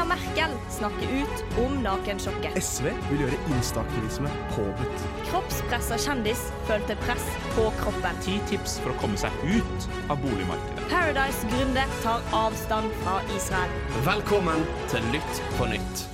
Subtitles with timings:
[0.00, 2.54] Angela Merkel snakker ut om nakensjokket.
[2.62, 5.02] SV vil gjøre instaaktivisme påbudt.
[5.28, 8.16] Kroppspressa kjendis følte press på kroppen.
[8.24, 10.86] Ti tips for å komme seg ut av boligmarkedet.
[10.88, 13.76] Paradise-gründer tar avstand fra Israel.
[14.06, 16.04] Velkommen til Lytt på nytt.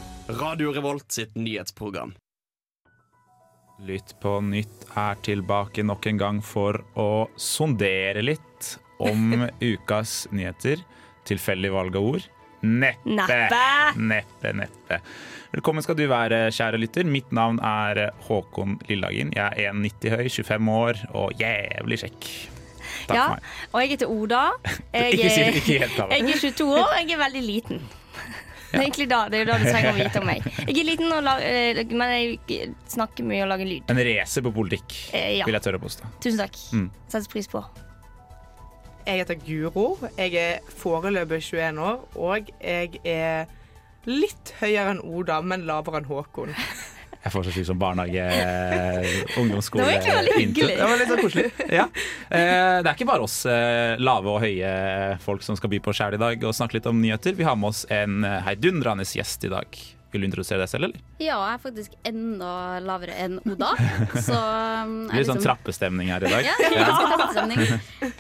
[0.43, 2.17] Radio Revolt sitt nyhetsprogram.
[3.87, 10.83] Lytt på nytt er tilbake nok en gang for å sondere litt om ukas nyheter.
[11.27, 12.33] Tilfeldig valg av ord?
[12.67, 13.15] Neppe.
[13.17, 13.63] Neppe.
[14.11, 14.99] Neppe, neppe.
[15.55, 17.07] Velkommen skal du være, kjære lytter.
[17.09, 19.31] Mitt navn er Håkon Lillehagen.
[19.37, 22.27] Jeg er 1,90 høy, 25 år og jævlig kjekk.
[23.07, 23.53] Takk Ja, for meg.
[23.73, 24.43] og jeg heter Oda.
[24.97, 27.43] Jeg Ikke si det, ikke helt av jeg er 22 år, og jeg er veldig
[27.47, 27.81] liten.
[28.67, 30.47] Det er egentlig da, det er jo da du trenger å vite om meg.
[30.67, 33.93] Jeg er liten, og lag, eh, men jeg snakker mye og lager lyd.
[33.95, 35.47] En racer på politikk, Eh, ja.
[35.47, 36.11] vil jeg tørre å påstå.
[36.25, 36.59] Tusen takk.
[36.75, 36.89] Mm.
[37.07, 37.63] Settes pris på.
[39.07, 39.87] Jeg heter Guro.
[40.19, 43.47] Jeg er foreløpig 21 år, og jeg er
[44.07, 46.53] litt høyere enn Oda, men lavere enn Håkon.
[47.27, 48.23] Jeg får så ut som barnehage,
[49.41, 50.75] ungdomsskole Det var egentlig veldig hyggelig.
[50.79, 51.47] Det var litt så koselig.
[51.75, 51.87] Ja.
[52.31, 54.71] Eh, Det er ikke bare oss eh, lave og høye
[55.25, 57.35] folk som skal by på sjæl i dag og snakke litt om nyheter.
[57.35, 59.81] Vi har med oss en eh, heidundrende gjest i dag.
[60.13, 61.01] Vil du introdusere deg selv, eller?
[61.19, 62.51] Ja, jeg er faktisk enda
[62.85, 63.73] lavere enn Oda.
[64.27, 65.11] Så um, liksom...
[65.11, 66.47] sånn liksom- trappestemning her i dag.
[66.47, 67.65] Ja, trappestemning.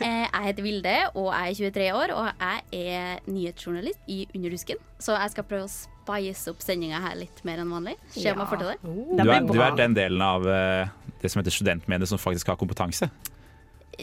[0.06, 4.81] Eh, Jeg heter Vilde, og jeg er 23 år, og jeg er nyhetsjournalist i Underdusken.
[5.03, 7.95] Så jeg skal prøve å spice opp sendinga her litt mer enn vanlig.
[8.12, 8.77] Se om jeg får til det.
[9.17, 13.09] Du er, er den delen av eh, det som heter studentmediet som faktisk har kompetanse.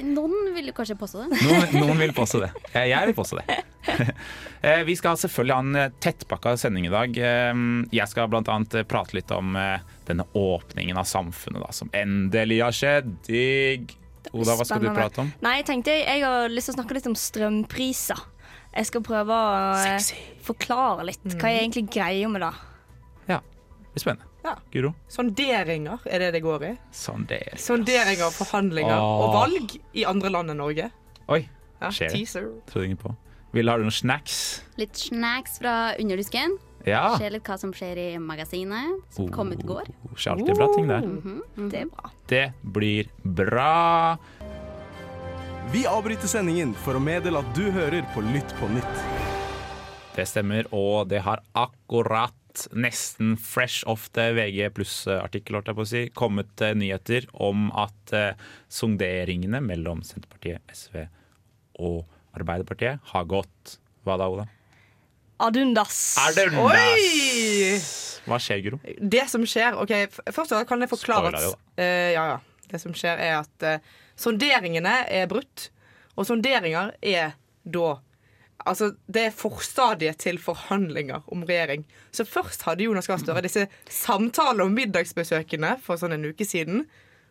[0.01, 1.37] Noen vil kanskje påstå det.
[1.45, 2.51] Noen, noen vil påstå det.
[2.73, 3.59] Eh, Jeg vil påstå det.
[4.63, 7.17] Eh, Vi skal selvfølgelig ha en eh, tettpakka sending i dag.
[7.91, 8.55] Jeg skal bl.a.
[8.87, 9.49] prate litt om
[10.07, 13.09] denne åpningen av samfunnet da, som endelig har skjedd.
[13.27, 13.91] Digg.
[14.31, 15.33] Oda, hva skal du prate om?
[15.43, 18.23] Nei, jeg tenkte jeg har lyst til å snakke litt om strømpriser.
[18.73, 20.15] Jeg skal prøve å Sexy.
[20.47, 21.27] forklare litt.
[21.35, 22.53] Hva jeg egentlig greier med det?
[23.29, 24.31] Ja, det blir spennende.
[24.43, 24.55] Ja.
[24.73, 24.93] Guro?
[25.07, 26.71] Sonderinger er det det går i.
[26.91, 27.61] Sonderinger, er.
[27.63, 29.21] Sonderinger, forhandlinger Åh.
[29.23, 30.89] og valg i andre land enn Norge.
[31.31, 31.45] Oi,
[31.81, 32.17] Ja, Skjer det?
[32.17, 32.49] teaser.
[32.67, 33.15] trodde ingen på.
[33.53, 34.61] Ville, har du noen snacks?
[34.77, 36.57] Litt snacks fra Underdusken.
[36.85, 37.15] Ja.
[37.17, 39.87] Se litt hva som skjer i magasinet, som kom ut i går.
[40.09, 41.05] Oh, Skjer alltid bra ting der.
[41.69, 42.11] Det er bra.
[42.27, 44.17] Det blir bra.
[45.71, 48.99] Vi avbryter sendingen for å meddele at du hører på Lytt på nytt.
[50.15, 52.33] Det stemmer, og det har akkurat
[52.77, 57.69] nesten fresh off the VG pluss-artikkel holdt jeg på å si, kommet eh, nyheter om
[57.79, 58.39] at eh,
[58.71, 61.05] sonderingene mellom Senterpartiet, SV
[61.83, 62.03] og
[62.37, 64.47] Arbeiderpartiet har gått Hva da, Oda?
[65.43, 65.99] Adundas.
[66.21, 67.77] Adundas Oi!
[68.23, 68.79] Hva skjer, Guro?
[68.83, 69.93] Det som skjer OK,
[70.29, 72.41] først og fremst kan jeg forklare Spoiler at uh, Ja, ja.
[72.73, 75.67] Det som skjer, er at uh, sonderingene er brutt.
[76.17, 77.97] Og sonderinger er da
[78.65, 81.85] Altså, Det er forstadiet til forhandlinger om regjering.
[82.11, 86.85] Så først hadde Jonas Gahr Støre disse samtalene om middagsbesøkene for sånn en uke siden.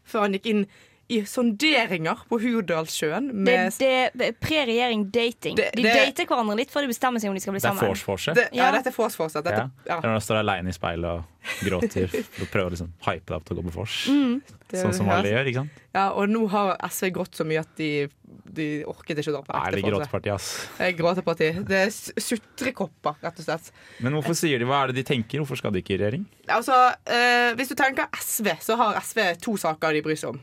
[0.05, 0.67] Før han gikk inn
[1.09, 5.57] i sonderinger på Hurdalssjøen med det, det er pre-regjering dating.
[5.57, 7.69] Det- De det- dater hverandre litt før de bestemmer seg om de skal bli Det
[7.69, 7.91] er sammen.
[7.91, 8.35] vorse-vorse.
[8.35, 8.71] det, Ja, Ja.
[8.73, 9.43] dette er forsforset.
[9.43, 9.45] fortsatt.
[9.45, 9.51] Ja.
[9.51, 10.01] Dette, ja.
[10.01, 11.25] Når du står aleine i speilet og
[11.61, 12.09] gråter
[12.41, 14.09] og prøver å liksom hype deg opp til å gå på vors.
[14.09, 14.43] Mm.
[14.73, 15.71] Sånn som alle gjør, ikke sant?
[15.95, 18.09] Ja, og nå har SV grått så mye at de,
[18.51, 20.89] de orket ikke å dra på Nei, ekte vi Gråteparti gråter seg.
[20.89, 20.97] ass.
[20.97, 21.65] Gråteparti.
[21.69, 21.91] Det er
[22.23, 23.71] sutrekopper, rett og slett.
[24.01, 25.43] Men hvorfor sier de hva er det de tenker?
[25.43, 26.25] Hvorfor skal de ikke i regjering?
[26.49, 30.41] Altså, eh, Hvis du tenker SV, så har SV to saker de bryr seg om.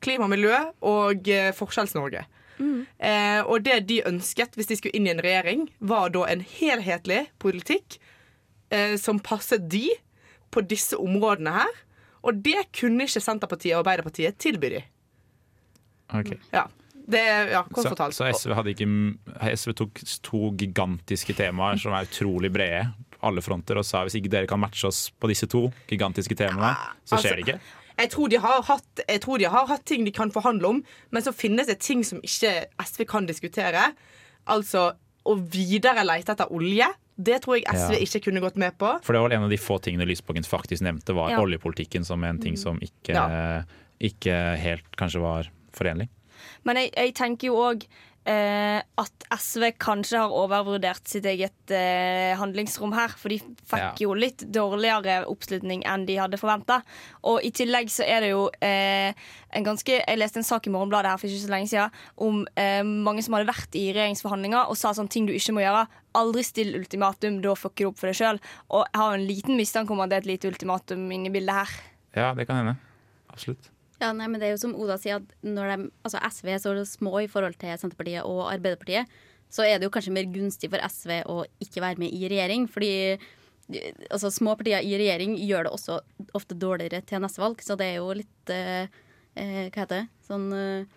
[0.00, 0.56] Klima og miljø
[0.86, 2.24] og eh, Forskjells-Norge.
[2.60, 6.42] Eh, og det de ønsket hvis de skulle inn i en regjering, var da en
[6.44, 7.98] helhetlig politikk
[8.72, 9.86] eh, som passet de
[10.52, 11.80] på disse områdene her.
[12.26, 14.82] Og det kunne ikke Senterpartiet og Arbeiderpartiet tilby de.
[16.10, 16.40] Okay.
[16.52, 16.66] Ja,
[17.10, 17.22] det
[17.52, 18.88] ja, Så, så SV, hadde ikke,
[19.56, 22.90] SV tok to gigantiske temaer som er utrolig brede
[23.20, 26.72] alle fronter, og sa hvis ikke dere kan matche oss på disse to gigantiske temaene,
[27.04, 27.60] så altså- skjer det ikke.
[28.00, 30.80] Jeg tror, de har hatt, jeg tror de har hatt ting de kan forhandle om,
[31.12, 33.90] men så finnes det ting som ikke SV kan diskutere.
[34.48, 34.94] Altså
[35.28, 36.88] å videre lete etter olje.
[37.20, 38.00] Det tror jeg SV Ja.
[38.06, 38.94] ikke kunne gått med på.
[39.04, 41.40] For det var en av de få tingene Lysbakken faktisk nevnte, var Ja.
[41.42, 43.62] oljepolitikken som en ting som ikke, Ja.
[44.00, 46.08] ikke helt kanskje var forenlig.
[46.64, 47.84] Men jeg, jeg tenker jo òg
[48.28, 53.14] eh, at SV kanskje har overvurdert sitt eget eh, handlingsrom her.
[53.16, 53.94] For de fikk Ja.
[53.98, 56.82] jo litt dårligere oppslutning enn de hadde forventa.
[57.24, 59.14] Og i tillegg så er det jo eh,
[59.56, 62.44] en ganske Jeg leste en sak i Morgenbladet her for ikke så lenge siden om
[62.56, 65.86] eh, mange som hadde vært i regjeringsforhandlinger og sa sånn ting du ikke må gjøre.
[66.18, 68.40] Aldri still ultimatum, da fucker du opp for deg sjøl.
[68.74, 71.34] Og jeg har en liten mistanke om at det er et lite ultimatum inne i
[71.34, 71.76] bildet her.
[72.18, 72.76] Ja, det kan hende.
[73.30, 73.69] Absolutt.
[74.00, 76.62] Ja, nei, men det er jo som Oda sier, at når de, altså SV er
[76.62, 79.10] så små i forhold til Senterpartiet og Arbeiderpartiet,
[79.50, 82.64] så er det jo kanskje mer gunstig for SV å ikke være med i regjering.
[82.70, 82.92] Fordi
[84.08, 85.98] altså, små partier i regjering gjør det også
[86.38, 88.86] ofte dårligere til neste valg, så det er jo litt eh,
[89.34, 90.04] eh, Hva heter det?
[90.26, 90.88] Sånn eh,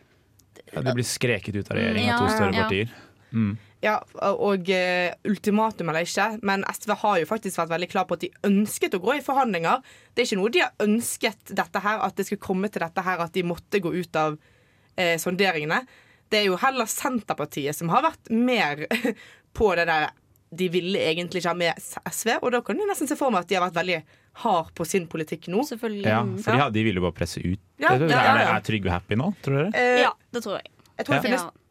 [0.70, 2.68] Ja, Det blir skreket ut av regjeringa, Ja, av to større ja.
[2.68, 2.96] partier.
[3.34, 3.54] Mm.
[3.84, 8.16] Ja, og uh, ultimatum eller ikke, men SV har jo faktisk vært veldig klar på
[8.16, 9.84] at de ønsket å gå i forhandlinger.
[10.14, 13.04] Det er ikke noe de har ønsket dette her, at det skulle komme til dette
[13.04, 15.84] her, at de måtte gå ut av uh, sonderingene.
[16.32, 18.86] Det er jo heller Senterpartiet som har vært mer
[19.58, 20.12] på det der
[20.54, 23.44] de ville egentlig ikke ha med SV, og da kan du nesten se for meg
[23.44, 24.00] at de har vært veldig
[24.44, 25.64] hard på sin politikk nå.
[25.68, 26.06] Selvfølgelig.
[26.06, 26.38] Ja, mm.
[26.46, 27.62] for de, ja, de ville jo bare presse ut.
[27.82, 28.54] Ja, er, ja, ja, ja.
[28.56, 29.74] er Trygve happy nå, tror dere?
[29.74, 30.72] Eh, Ja, det tror jeg.
[30.98, 31.63] jeg, tror det finnes, Ja.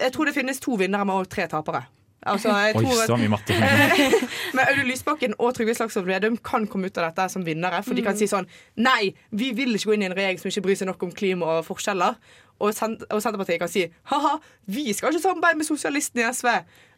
[0.00, 1.86] Jeg tror det finnes to vinnere med og tre tapere.
[2.26, 3.54] Altså, jeg Oi, tror så mye matte.
[4.56, 7.82] Men Audun Lysbakken og Trygve Slagsvold Vedum kan komme ut av dette som vinnere.
[7.86, 8.48] For de kan si sånn
[8.82, 11.12] Nei, vi vil ikke gå inn i en regjering som ikke bryr seg nok om
[11.14, 12.16] klima og forskjeller.
[12.56, 14.38] Og, Sent og Senterpartiet kan si ha-ha,
[14.72, 16.50] vi skal ikke samarbeide med sosialistene i SV.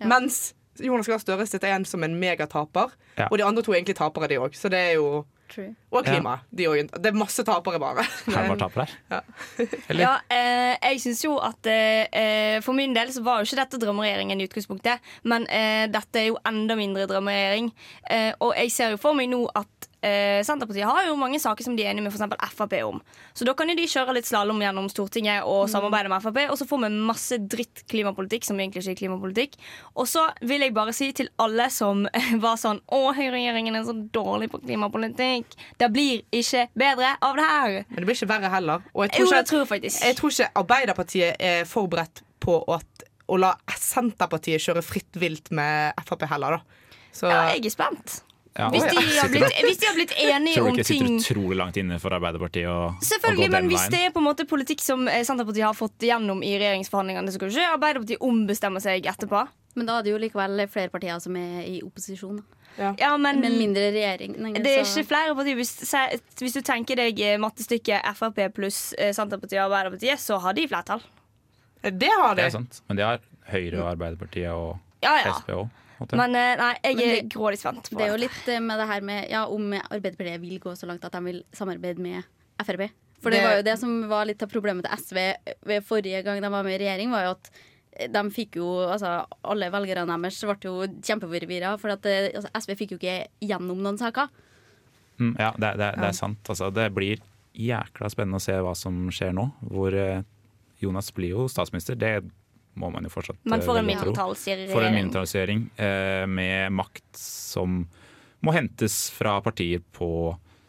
[0.08, 0.38] Mens
[0.80, 2.94] Jonas Gahr Støre sitter igjen som en megataper.
[3.18, 3.26] Ja.
[3.28, 4.56] Og de andre to er egentlig tapere, de òg.
[4.56, 5.72] Så det er jo True.
[5.90, 6.34] Og klima.
[6.52, 6.66] De.
[6.92, 8.04] Det er masse tapere, bare.
[8.28, 9.22] Her var taper her.
[9.88, 10.02] Eller?
[10.02, 13.80] Ja, eh, jeg synes jo at eh, For min del så var jo ikke dette
[13.80, 17.72] drømmeregjeringen i utgangspunktet, men eh, dette er jo enda mindre drømmeregjering.
[18.10, 21.64] Eh, og jeg ser jo for meg nå at eh, Senterpartiet har jo mange saker
[21.66, 22.52] som de er enige med f.eks.
[22.58, 23.00] Frp om.
[23.34, 26.58] Så da kan jo de kjøre litt slalåm gjennom Stortinget og samarbeide med Frp, og
[26.60, 29.58] så får vi masse dritt klimapolitikk som egentlig ikke er klimapolitikk.
[29.98, 32.04] Og så vil jeg bare si til alle som
[32.44, 35.56] var sånn Å, høyreregjeringen er så dårlig på klimapolitikk.
[35.80, 37.78] Det blir ikke bedre av det her.
[37.88, 38.86] Men det blir ikke verre heller.
[38.94, 40.04] Og jeg Jo, tror jeg ikke, tror faktisk.
[40.04, 45.98] jeg tror ikke Arbeiderpartiet er forberedt på at, å la Senterpartiet kjøre fritt vilt med
[46.06, 46.84] Frp heller, da.
[47.12, 48.20] Så Ja, jeg er spent.
[48.58, 51.12] Ja, Hvis de har blitt, hvis de har blitt enige Tror du ikke det sitter
[51.14, 53.92] utrolig langt inne for Arbeiderpartiet å, å Selvfølgelig, men hvis veien?
[53.94, 57.38] det er på en måte politikk som eh, Senterpartiet har fått gjennom i regjeringsforhandlingene, så
[57.38, 59.44] kan ikke Arbeiderpartiet ombestemme seg etterpå.
[59.78, 62.40] Men da er det jo likevel flere partier som er i opposisjon.
[62.78, 62.92] da.
[62.98, 64.34] Ja, men Men mindre regjering.
[64.42, 65.54] Nei, det er så- ikke flere partier.
[65.58, 70.38] Hvis, se- hvis du tenker deg eh, mattestykket Frp pluss eh, Senterpartiet og Arbeiderpartiet, så
[70.42, 71.02] har de flertall.
[71.82, 72.42] det har de.
[72.42, 72.82] Det er sant.
[72.88, 73.20] Men de har
[73.52, 75.32] Høyre og Arbeiderpartiet og Ja, ja.
[75.38, 75.68] Sp òg.
[76.12, 77.90] Men eh, nei, jeg er det- grådig spent.
[77.90, 80.86] Det er jo litt eh, med det her med ja, om Arbeiderpartiet vil gå så
[80.86, 82.22] langt at de vil samarbeide med
[82.64, 82.90] Frp.
[83.20, 85.18] For det Det- var jo det som var litt av problemet til SV
[85.66, 87.50] ved forrige gang de var med i regjering, var jo at
[88.12, 92.76] de fikk jo, altså Alle velgerne deres ble jo kjempeforvirra, for at eh, altså, SV
[92.78, 94.28] fikk jo ikke gjennom noen saker.
[95.18, 96.38] Mm, ja, det, det, det er sant.
[96.48, 97.18] Altså, det blir
[97.58, 99.48] jækla spennende å se hva som skjer nå.
[99.66, 100.22] Hvor eh,
[100.78, 101.98] Jonas blir jo statsminister.
[101.98, 102.12] Det
[102.78, 104.72] må man jo fortsatt Man for eh, en velge mindretallsregjering.
[104.72, 107.82] Får en mindretallsregjering eh, med makt som
[108.44, 110.10] må hentes fra partier på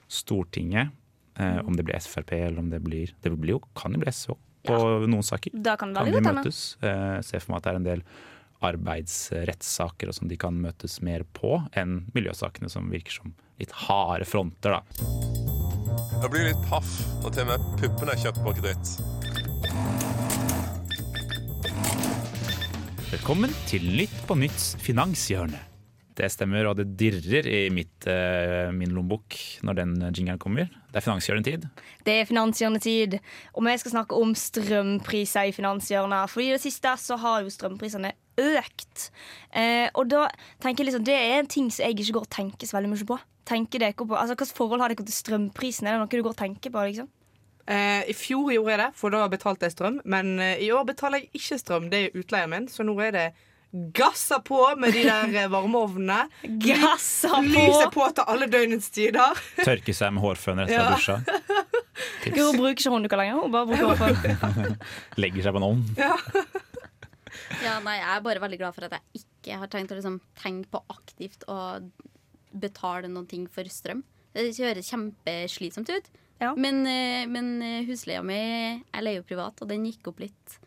[0.09, 0.95] Stortinget.
[1.39, 4.11] Eh, om det blir Frp eller om det blir Det blir jo, kan jo bli
[4.11, 4.39] SV på
[4.69, 5.51] på noen saker.
[5.53, 6.77] Da kan det Kan de møtes.
[6.83, 8.03] Eh, ser for meg at det er en del
[8.69, 14.27] arbeidsrettssaker og som de kan møtes mer på enn miljøsakene, som virker som litt harde
[14.27, 14.79] fronter.
[14.79, 14.81] da.
[16.19, 18.43] Det blir litt paff når til og med puppene er kjøpt
[23.09, 25.57] Velkommen til Nytt på nytts finanshjørne.
[26.13, 29.33] Det stemmer, og det dirrer i mitt, eh, min lommebok
[29.65, 30.69] når den jingeren kommer.
[30.91, 31.65] Det er finanshjørnetid.
[32.05, 33.17] Det er finanshjørnetid,
[33.55, 36.29] og vi skal snakke om strømpriser i finanshjørnet.
[36.29, 39.09] For i det siste så har jo strømprisene økt.
[39.57, 40.29] Eh, og da
[40.61, 42.93] tenker jeg liksom, Det er en ting som jeg ikke går og tenker så veldig
[42.93, 43.19] mye på.
[43.43, 45.87] Tenker dere på, altså Hvilket forhold har dere til strømprisen?
[45.87, 46.77] Er det noe du går og tenker på?
[46.85, 47.09] liksom?
[47.69, 49.99] Eh, I fjor gjorde jeg det, for da betalte jeg strøm.
[50.09, 51.89] Men eh, i år betaler jeg ikke strøm.
[51.91, 53.27] Det er utleien min, så nå er det
[53.93, 56.23] gassa på med de der eh, varmeovnene.
[56.65, 57.99] Gassa Lyset på!
[57.99, 59.37] på til alle døgnets tider.
[59.61, 60.97] Tørke seg med hårføner etter å ha Ja.
[60.97, 61.19] dusja.
[62.39, 63.43] Hun bruker ikke hånddukker lenger.
[63.43, 64.75] Hun bare bruker hårføn.
[65.21, 65.85] Legger seg på en ovn.
[67.63, 70.15] Ja, nei, Jeg er bare veldig glad for at jeg ikke har tenkt å liksom,
[70.39, 71.57] tenke på aktivt å
[72.61, 74.01] betale noen ting for strøm.
[74.33, 76.09] Det høres kjempeslitsomt ut.
[76.39, 76.53] Ja.
[76.55, 80.59] Men, eh, men eh, husleia mi Jeg leier jo privat, og den gikk opp litt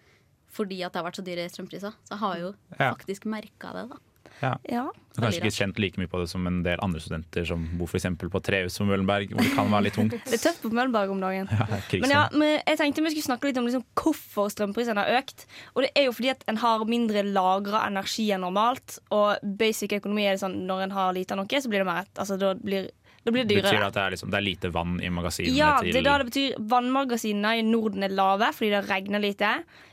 [0.52, 1.94] fordi at det har vært så dyre strømpriser.
[2.04, 2.90] Så jeg har jo Ja.
[2.92, 3.96] faktisk merka det, da.
[4.42, 4.56] Ja.
[4.68, 4.82] Ja.
[5.14, 7.64] Du har kanskje ikke kjent like mye på det som en del andre studenter som
[7.78, 10.12] bor for eksempel på Trehus på Møllenberg, hvor det kan være litt tungt.
[10.28, 11.48] Det er tøft på Møllenberg om dagen.
[11.52, 11.66] Ja,
[12.00, 15.46] Men ja, men jeg tenkte vi skulle snakke litt om liksom hvorfor strømprisene har økt.
[15.76, 18.98] Og det er jo fordi at en har mindre lagra energi enn normalt.
[19.10, 21.88] Og basic økonomi er det sånn når en har lite av noe, så blir det
[21.88, 22.90] mer altså, da blir,
[23.24, 23.86] da blir det Det betyr dyrere.
[23.86, 26.28] at det er, liksom, det er lite vann i magasinene Ja, det er da det
[26.30, 29.52] betyr vannmagasinene i Norden er lave fordi det regner lite.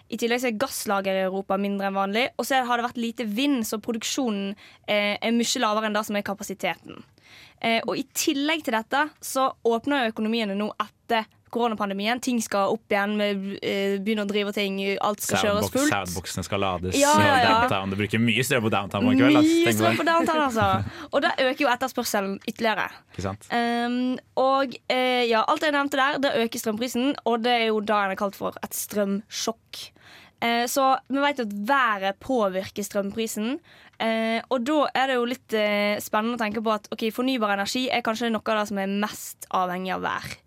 [0.09, 2.25] I tillegg så er gasslager i Europa mindre enn vanlig.
[2.41, 4.55] Og så har det vært lite vind, så produksjonen
[4.87, 7.03] eh, er mye lavere enn det som er kapasiteten.
[7.61, 12.21] Eh, og i tillegg til dette så åpner økonomiene nå etter koronapandemien.
[12.23, 15.91] Ting skal opp igjen, vi eh, begynner å drive ting, alt skal kjøres fullt.
[15.91, 16.97] soundboxene skal lades.
[16.99, 17.51] Ja, ja, ja.
[17.63, 17.93] Downtown.
[17.93, 19.39] Du bruker mye strøm på downtown på en kveld.
[19.43, 21.05] Mye strøm på downtown, altså.
[21.09, 22.89] Og da øker jo etterspørselen ytterligere.
[23.13, 23.47] Ikke sant?
[23.51, 27.79] Um, og uh, ja, alt jeg nevnte der, det øker strømprisen, og det er jo
[27.83, 29.85] da en har kalt for et strømsjokk.
[30.39, 33.57] Eh, så vi vet at været påvirker strømprisen.
[33.99, 35.55] Og da er det jo litt
[35.99, 38.93] spennende å tenke på at okay, fornybar energi er kanskje noe av det som er
[39.01, 40.37] mest avhengig av vær.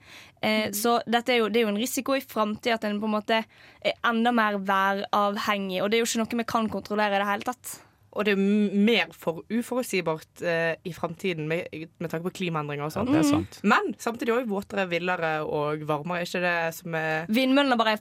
[0.42, 3.06] Eh, Så dette er jo, det er jo en risiko i framtida at en på
[3.06, 3.44] en måte
[3.82, 5.82] er enda mer væravhengig.
[5.82, 7.76] Og det er jo ikke noe vi kan kontrollere i det hele tatt.
[8.12, 8.40] Og det er
[8.76, 11.64] mer for uforutsigbart eh, i framtiden med,
[11.98, 13.12] med tanke på klimaendringer og Ja, sånn.
[13.16, 13.60] er sant.
[13.64, 16.20] Men samtidig òg våtere, villere og varmere.
[16.20, 17.94] Er ikke det som er Vindmøllene bare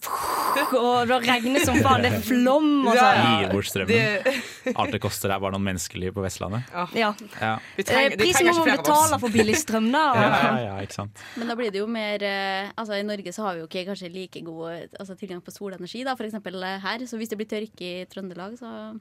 [0.75, 2.03] Og det regner som faen.
[2.03, 3.21] Det er flom og Ja, sånn.
[3.23, 3.31] ja.
[3.41, 3.87] Gir bort strømmen.
[3.95, 6.67] det, Alt det koster, er bare noen menneskeliv på Vestlandet.
[6.75, 7.13] Ja.
[7.39, 10.03] Ja, vi Eh, trenger, Prisen må man betale for billig strøm, da.
[10.15, 11.23] ja, ja, ja ikke sant.
[11.39, 13.85] Men da blir det jo mer eh, Altså I Norge så har vi jo ikke
[13.93, 17.07] kanskje like god altså, tilgang på solenergi, da, for eksempel eh, her.
[17.07, 18.99] Så hvis det blir tørke i Trøndelag, så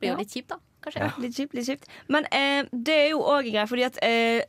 [0.00, 0.20] blir jo Ja.
[0.22, 0.58] litt kjipt, da.
[0.84, 1.00] Kanskje.
[1.00, 1.86] Ja, litt kjipt, litt kjipt.
[2.08, 4.42] Men eh, det er jo òg greit, fordi at eh,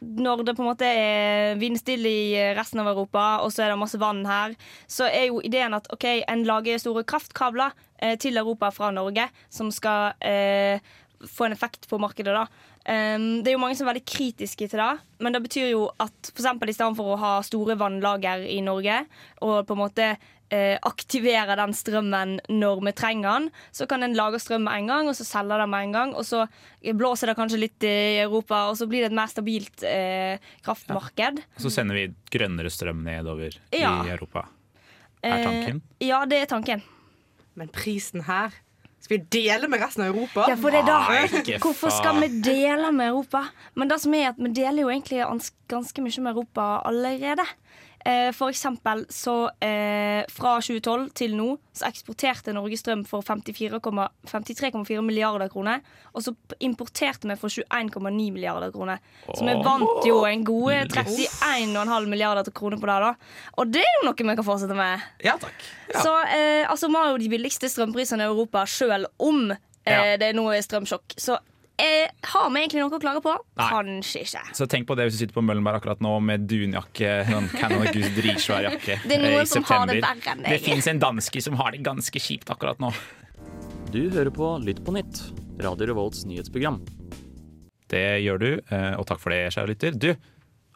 [0.00, 3.72] når det på en måte er vindstille i eh, resten av Europa, og så er
[3.72, 4.54] det masse vann her,
[4.86, 9.26] så er jo ideen at OK, en lager store kraftkabler eh, til Europa fra Norge
[9.50, 10.78] som skal eh,
[11.26, 12.46] få en effekt på markedet, da.
[12.88, 15.90] Um, det er jo mange som er veldig kritiske til det, men det betyr jo
[16.00, 19.02] at stedet for å ha store vannlager i Norge,
[19.44, 20.06] og på en måte
[20.50, 24.90] eh, aktivere den strømmen når vi trenger den, så kan en lage strøm med en
[24.92, 26.44] gang, og så selge den med en gang, og så
[26.94, 31.42] blåser det kanskje litt i Europa, og så blir det et mer stabilt eh, kraftmarked.
[31.58, 33.98] Og så sender vi grønnere strøm nedover Ja.
[34.04, 34.46] i Europa.
[35.22, 35.82] Er tanken?
[35.98, 36.82] Eh, ja, det er tanken.
[37.58, 38.52] Men prisen her
[39.00, 40.44] Skal vi dele med resten av Europa?
[40.50, 40.98] Ja, for det er da.
[41.08, 43.44] Nei, Hvorfor skal vi dele med Europa?
[43.78, 45.22] Men det som er at vi deler jo egentlig
[45.70, 47.46] ganske mye med Europa allerede.
[48.06, 55.02] Eh, For eksempel så eh, fra 2012 til nå så eksporterte Norge strøm for 53,4
[55.02, 55.80] milliarder kroner.
[56.14, 56.32] Og så
[56.64, 58.98] importerte vi for 21,9 milliarder kroner.
[59.34, 62.98] Så vi vant jo en gode 31,5 milliarder kroner på det.
[63.04, 63.12] da
[63.58, 65.00] Og det er jo noe vi kan fortsette med.
[65.24, 65.68] Ja takk.
[65.92, 66.02] Ja.
[66.02, 69.56] Så eh, altså, vi har jo de billigste strømprisene i Europa, selv om eh,
[69.88, 70.16] Ja.
[70.20, 71.14] det nå er strømsjokk.
[71.18, 71.38] Så
[71.78, 73.32] eh, har vi egentlig noe å klage på?
[73.58, 73.68] Nei.
[73.72, 74.42] Kanskje ikke.
[74.58, 77.12] Så tenk på det hvis du sitter på Møllenberg akkurat nå med dunjakke.
[77.30, 80.54] Sånn Canada Goose dritsvær jakke Det er eh, noen som har det verre enn Det
[80.56, 80.64] deg.
[80.66, 82.92] fins en danske som har det ganske kjipt akkurat nå.
[83.94, 85.22] Du hører på Lytt på nytt,
[85.64, 86.82] Radio Revolts nyhetsprogram.
[87.88, 89.94] Det gjør du, eh, og takk for det, kjære lytter.
[89.96, 90.10] Du,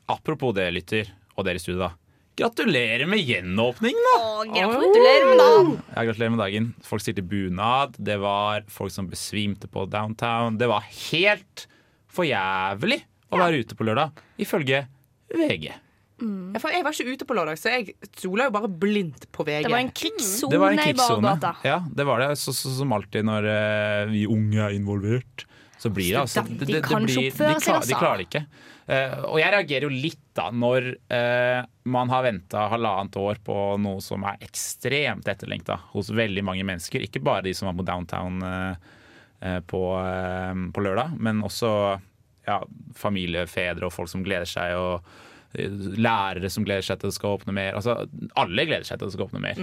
[0.08, 1.90] apropos det, lytter, og dere i studio, da.
[2.36, 4.20] Gratulerer med gjenåpning, da!
[4.48, 5.72] Gratulerer med dagen!
[5.94, 6.68] Ja, gratulerer med dagen.
[6.84, 7.98] Folk stilte bunad.
[8.00, 10.56] Det var folk som besvimte på downtown.
[10.58, 11.66] Det var helt
[12.08, 14.86] for jævlig å være ute på lørdag, ifølge
[15.32, 15.72] VG.
[16.22, 16.54] Mm.
[16.54, 19.66] jeg var ikke ute på lørdag, så jeg stola jo bare blindt på VG.
[19.66, 20.96] Det var en Det krigssone i.
[21.00, 21.54] Bargata.
[21.66, 22.30] Ja, det var det.
[22.40, 25.44] Så, så, som alltid når uh, vi unge er involvert,
[25.82, 27.90] så blir det altså det, det, det, blir, de, seg, klar, altså.
[27.90, 28.42] de klarer det ikke.
[28.86, 33.56] Uh, og jeg reagerer jo litt da når uh, man har venta halvannet år på
[33.82, 37.02] noe som er ekstremt etterlengta hos veldig mange mennesker.
[37.02, 39.82] Ikke bare de som var på downtown eh, på,
[40.70, 41.70] på lørdag, men også
[42.46, 42.60] ja,
[42.94, 44.76] familiefedre og folk som gleder seg.
[44.78, 47.74] og Lærere som gleder seg til det skal åpne mer.
[47.80, 48.04] Altså,
[48.38, 49.58] alle gleder seg til det skal åpne mer.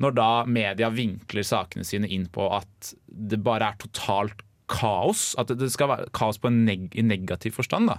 [0.00, 5.50] Når da media vinkler sakene sine inn på at det bare er totalt kaos, at
[5.52, 7.88] det- skal være kaos på en neg i negativ forstand.
[7.90, 7.98] da.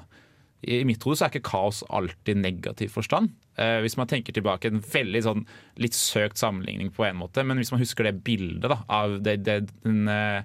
[0.63, 3.31] I mitt hode så er ikke kaos alltid negativ forstand.
[3.57, 5.45] Eh, hvis man tenker tilbake En veldig sånn
[5.81, 9.43] litt søkt sammenligning på en måte, men hvis man husker det bildet da, av det,
[9.43, 10.43] det, den eh,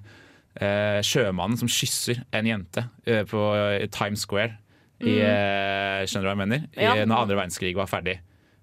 [0.59, 3.37] eh, sjømannen som kysser en jente eh, på
[3.81, 4.57] eh, Times Square
[4.99, 6.67] i, eh, Skjønner du hva jeg mener?
[6.75, 7.05] I, Ja.
[7.05, 8.17] når andre verdenskrig var ferdig.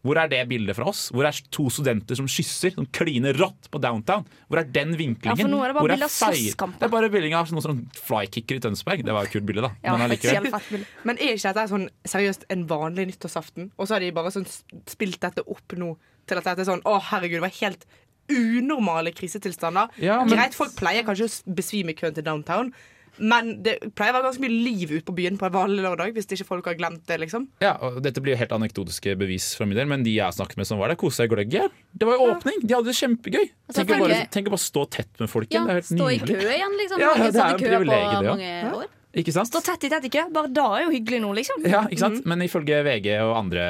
[0.04, 1.06] Hvor er det bildet fra oss?
[1.14, 4.26] Hvor er to studenter som kysser, som kliner rått på downtown?
[4.52, 5.32] Hvor er den vinklingen?
[5.32, 6.82] Ja, for nå er det bare bilde av slåsskamper.
[6.82, 9.04] Det er bare bilding av noen sånn flykicker i Tønsberg.
[9.06, 9.72] Det var et kult bilde, da.
[9.86, 10.84] Ja, Men allikevel.
[11.08, 13.70] Men er ikke dette sånn seriøst en vanlig nyttårsaften?
[13.78, 14.44] Og så har de bare sånn
[14.92, 15.94] spilt dette opp nå
[16.28, 17.88] til at dette er sånn Å, herregud, det var helt
[18.32, 19.88] unormale krisetilstander.
[20.00, 22.72] Ja, men- Greit, folk pleier kanskje å besvime i køen til downtown,
[23.18, 26.14] men det pleier å være ganske mye liv ute på byen på en vanlig lørdag,
[26.16, 27.46] hvis ikke folk har glemt det, liksom.
[27.62, 30.58] Ja, og Dette blir jo helt anekdotiske bevis fra min del, men de jeg snakket
[30.60, 31.70] med som var der, kosa seg gløgg hjel.
[31.94, 32.64] Det var jo åpning!
[32.64, 33.46] De hadde det kjempegøy.
[33.68, 35.70] Altså, Tenk å bare, tenk å bare stå tett med folk Ja, igjen.
[35.70, 37.04] Det er helt stå i kø igjen, liksom.
[37.04, 38.90] Ja, det er jo privilegiet, på det, ja.
[39.14, 39.46] Ikke sant?
[39.46, 40.24] Stå tett i tett i kø.
[40.34, 41.62] Bare da er jo hyggelig nå, liksom.
[41.70, 42.24] Ja, ikke sant?
[42.26, 43.66] Men ifølge VG og andre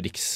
[0.00, 0.28] riks,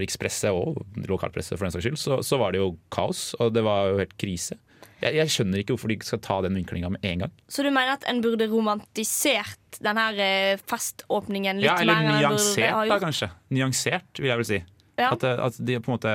[0.00, 3.64] rikspresse og lokalpresse for den saks skyld, så, så var det jo kaos, og det
[3.66, 4.56] var jo helt krise.
[5.00, 7.36] Jeg, jeg skjønner ikke hvorfor de skal ta den vinklinga med en gang.
[7.48, 12.10] Så du mener at en burde romantisert den her eh, feståpningen litt Ja, eller mer
[12.10, 13.30] enn burde nyansert, da kanskje.
[13.56, 14.60] Nyansert, vil jeg vel si.
[15.00, 15.14] Ja.
[15.14, 16.12] At, at de på en måte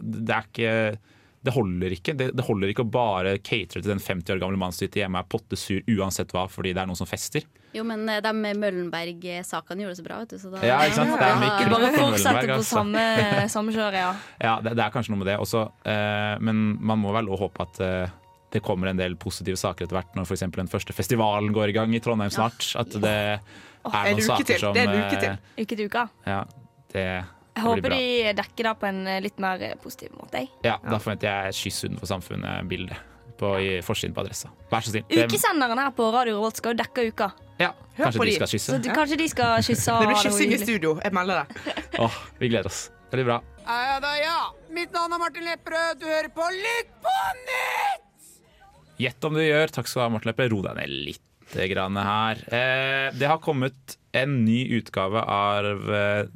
[0.00, 0.72] Det er ikke
[1.46, 4.58] det holder ikke Det, det holder ikke å bare catere til den 50 år gamle
[4.58, 7.46] mannen som sitter hjemme er pottesur uansett hva fordi det er noen som fester.
[7.76, 10.38] Jo, men eh, de Møllenberg-sakene gjorde det så bra, vet du.
[10.40, 11.14] Så da, Ja, ikke sant?
[11.16, 12.70] Det er mye Ja, Bare på fortsette på altså.
[12.78, 13.02] samme,
[13.52, 14.12] samme kjøret, ja.
[14.48, 15.66] Ja, det, det er kanskje noe med det også.
[15.84, 18.14] Eh, men man må vel håpe at eh,
[18.54, 20.44] det kommer en del positive saker etter hvert, når f.eks.
[20.56, 22.70] den første festivalen går i gang i Trondheim snart.
[22.80, 23.40] At det er
[23.84, 24.60] noen saker til.
[24.62, 25.64] som Det er en uke eh, til.
[25.66, 26.06] Uke til uka.
[26.26, 26.38] Ja,
[26.94, 27.26] det, Jeg
[27.58, 27.98] blir håper bra.
[27.98, 30.44] de dekker det på en eh, litt mer eh, positiv måte.
[30.44, 30.52] jeg.
[30.64, 32.96] Ja, Da forventer jeg et skyss utenfor samfunnet-bilde
[33.36, 34.48] på i forsiden på adressa.
[34.70, 35.04] Vær så snill.
[35.12, 37.26] Ukesenderen her på Radio Revolt skal jo dekke uka.
[37.58, 38.34] Ja, kanskje de de.
[38.36, 38.76] skal kysse.
[38.76, 40.96] Så, kanskje de skal kysse Det blir kyssing i studio.
[41.04, 41.74] Jeg melder det.
[42.04, 42.86] Åh, vi gleder oss.
[43.10, 43.38] Det blir bra.
[43.66, 44.38] Ja da, ja.
[44.74, 46.00] Mitt navn er Martin Lepperød.
[46.02, 47.14] Du hører på Lytt på
[47.46, 48.02] nytt!
[49.00, 49.72] Gjett om du gjør.
[49.72, 50.52] Takk skal du ha, Martin Lepperød.
[50.54, 51.22] Ro deg ned litt
[51.70, 52.40] grann her.
[52.50, 56.26] Eh, det har kommet en ny utgave av eh,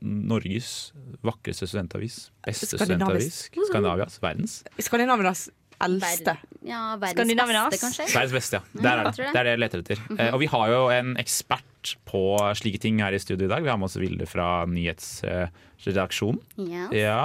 [0.00, 0.92] Norges
[1.26, 2.30] vakreste studentavis.
[2.46, 3.48] Beste studentavis.
[3.68, 4.18] Skandinavias.
[4.22, 4.58] Verdens.
[4.78, 5.48] Skandinavias
[5.84, 6.36] eldste.
[6.66, 7.70] Ja, verdens Skandinavias.
[7.72, 8.06] beste, kanskje.
[8.14, 8.82] Verdens beste, ja.
[8.82, 9.16] Der er det.
[9.16, 9.28] det.
[9.32, 10.04] Er det jeg leter etter.
[10.18, 12.22] Eh, og vi har jo en ekspert på
[12.58, 13.62] slike ting her i studio i dag.
[13.62, 16.40] Vi har med oss Vilde fra nyhetsredaksjonen.
[16.68, 16.88] Ja.
[16.94, 17.20] Ja.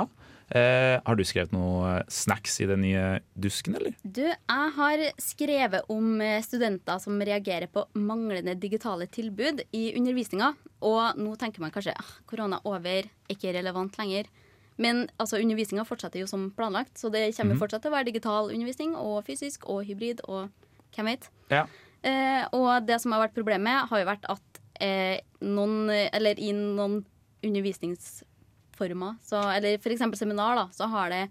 [0.53, 3.95] Eh, har du skrevet noe snacks i den nye dusken, eller?
[4.03, 10.51] Du, jeg har skrevet om eh, studenter som reagerer på manglende digitale tilbud i undervisninga.
[10.85, 14.29] Og nå tenker man kanskje at korona er over, ikke relevant lenger.
[14.77, 17.59] Men altså, undervisninga fortsetter jo som planlagt, så det kommer Mhm.
[17.61, 20.49] fortsatt til å være digital undervisning og fysisk og hybrid og
[20.95, 21.29] hvem vet.
[21.51, 21.65] Ja.
[22.03, 26.51] Eh, og det som har vært problemet, har jo vært at eh, noen, eller i
[26.51, 27.05] noen
[27.43, 30.03] undervisningsformer, så, eller f.eks.
[30.19, 31.23] seminar, da, så har det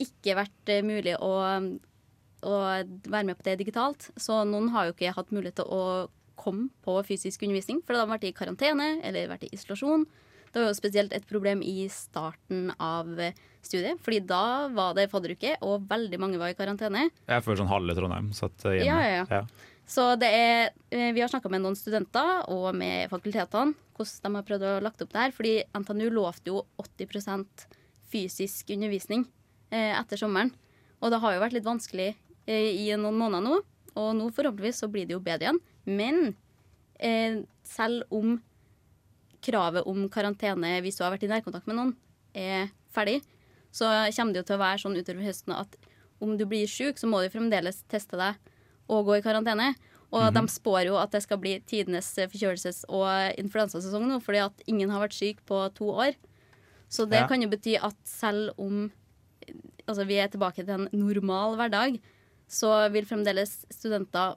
[0.00, 1.32] ikke vært eh, mulig å,
[2.42, 2.54] å
[3.04, 4.10] være med på det digitalt.
[4.16, 6.08] Så noen har jo ikke hatt mulighet til å
[6.40, 10.06] komme på fysisk undervisning, for de har vært i karantene eller vært i isolasjon.
[10.50, 13.10] Det var jo spesielt et problem i starten av
[13.62, 17.08] studiet, fordi da var det fadderuke, og veldig mange var i karantene.
[17.28, 18.88] Jeg føler sånn halve Trondheim satt eh, hjemme.
[18.88, 19.70] Ja, ja, ja.
[19.90, 24.38] Så det er, eh, vi har snakka med noen studenter og med fakultetene hvordan de
[24.38, 25.34] har prøvd å lagt opp det her.
[25.34, 27.66] Fordi NTNU lovte jo 80%
[28.10, 29.26] fysisk undervisning
[29.70, 30.52] eh, etter sommeren.
[31.00, 32.12] Og det har jo vært litt vanskelig
[32.46, 33.58] eh, i noen måneder nå.
[34.00, 35.60] Og nå forhåpentligvis så blir det jo bedre igjen.
[35.90, 36.22] Men
[37.02, 38.38] eh, selv om
[39.42, 41.94] kravet om karantene hvis du har vært i nærkontakt med noen,
[42.34, 43.20] er ferdig,
[43.72, 45.76] så kommer det jo til å være sånn utover høsten at
[46.20, 48.36] om du blir syk, så må du fremdeles teste deg
[48.90, 49.74] og gå i karantene.
[50.12, 50.34] Og Mhm.
[50.34, 54.90] de spår jo at det skal bli tidenes forkjølelses- og influensasesong nå, fordi at ingen
[54.90, 56.16] har vært syk på to år.
[56.90, 57.26] Så det Ja.
[57.28, 58.90] kan jo bety at selv om
[59.88, 62.00] altså, vi er tilbake til en normal hverdag,
[62.48, 64.36] så vil fremdeles studenter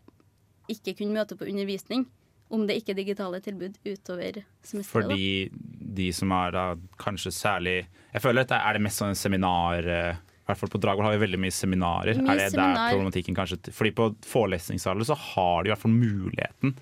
[0.70, 2.06] ikke kunne møte på undervisning
[2.54, 4.92] om det ikke er digitale tilbud utover semesteret.
[4.92, 5.50] Fordi
[5.98, 6.66] de som er da
[7.02, 7.76] kanskje særlig
[8.13, 10.13] Jeg føler at det er det mest sånn seminar eh,
[10.44, 12.20] I hvert fall på Dragvoll har vi veldig mye seminarer.
[12.22, 12.76] Mye er det seminar.
[12.78, 16.76] der problematikken kanskje Fordi på forelesningssaler så har de i hvert fall muligheten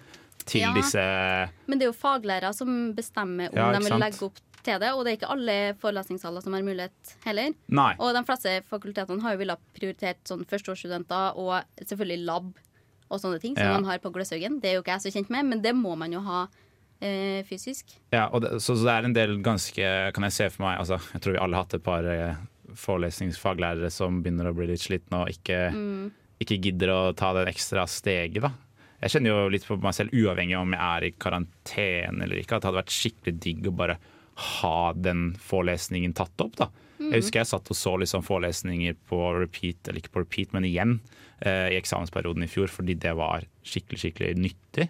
[0.45, 0.71] til Ja.
[0.73, 1.01] disse
[1.69, 4.89] Men det er jo faglærere som bestemmer om Ja, de vil legge opp til det,
[4.93, 7.53] og det er ikke alle forelesningssaler som har mulighet heller.
[7.73, 7.95] Nei.
[7.97, 12.51] Og de fleste fakultetene har jo villet prioritert sånn førsteårsstudenter og selvfølgelig lab
[13.11, 13.77] og sånne ting som Ja.
[13.77, 14.59] de har på Gløshaugen.
[14.63, 16.47] Det er jo ikke jeg så kjent med, men det må man jo ha
[17.01, 17.91] eh, fysisk.
[18.13, 20.99] Ja, det, så, så det er en del ganske Kan jeg se for meg altså,
[21.13, 22.35] Jeg tror vi alle har hatt et par eh,
[23.01, 26.11] forelesningsfaglærere som begynner å bli litt slitne og ikke, Mm.
[26.41, 28.41] ikke gidder å ta det ekstra steget.
[28.41, 28.51] da
[29.01, 32.55] Jeg kjenner jo litt på meg selv, uavhengig om jeg er i karantene eller ikke,
[32.55, 33.97] at det hadde vært skikkelig digg å bare
[34.37, 36.55] ha den forelesningen tatt opp.
[36.55, 36.69] da
[37.01, 37.13] Mm.
[37.13, 40.63] Jeg husker jeg satt og så liksom forelesninger på repeat, eller ikke på repeat, men
[40.65, 40.99] igjen
[41.41, 44.89] i eksamensperioden i fjor, fordi det var skikkelig, skikkelig nyttig.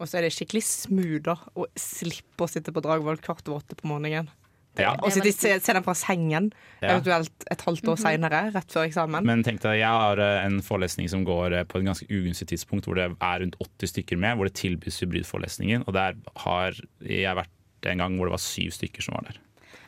[0.00, 3.76] Og så er det skikkelig smooth å slippe å sitte på Dragvoll kvart over åtte
[3.78, 4.30] på morgenen.
[4.74, 4.96] Ja.
[5.06, 6.48] Og sitte, se, se den fra sengen,
[6.82, 6.96] Ja.
[6.96, 9.22] eventuelt et halvt år seinere, rett før eksamen.
[9.28, 12.48] Men tenk deg, jeg har eh, en forelesning som går eh, på et ganske ugunstig
[12.50, 15.84] tidspunkt, hvor det er rundt 80 stykker med, hvor det tilbys hybridforelesningen.
[15.86, 16.74] Og der har
[17.06, 19.38] jeg vært en gang hvor det var syv stykker som var der.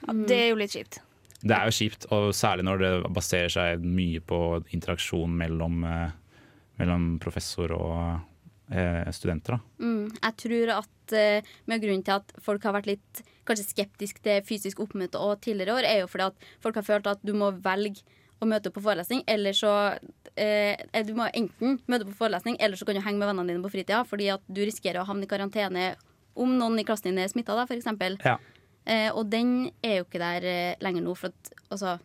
[0.06, 1.00] Ja, det er jo litt kjipt.
[1.42, 4.40] Det er jo kjipt, og særlig når det baserer seg mye på
[4.75, 6.11] interaksjon mellom, eh,
[6.81, 7.99] mellom professor og
[8.72, 9.61] eh, studenter.
[9.83, 14.22] Mm, jeg tror at eh, med grunnen til at folk har vært litt kanskje skeptisk
[14.25, 17.35] til fysisk oppmøte og tidligere år, er jo fordi at folk har følt at du
[17.37, 18.03] må velge
[18.42, 19.72] å møte på forelesning, eller så
[20.37, 23.64] eh, Du må enten møte på forelesning, eller så kan du henge med vennene dine
[23.64, 25.94] på fritida, fordi at du risikerer å havne i karantene
[26.37, 27.88] om noen i klassen din er smitta, f.eks.
[28.25, 28.37] Ja.
[28.87, 31.96] Eh, og den er jo ikke der eh, lenger nå, for at altså,